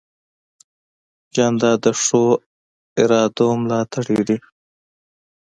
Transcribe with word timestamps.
جانداد 1.35 1.77
د 1.83 1.87
ښو 2.01 2.23
ارادو 3.01 3.47
ملاتړ 3.61 4.05
دی. 4.27 4.37